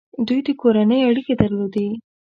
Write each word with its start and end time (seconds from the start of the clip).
دوی 0.27 0.39
د 0.47 0.49
کورنۍ 0.61 0.99
اړیکې 1.09 1.33
درلودې. 1.41 1.87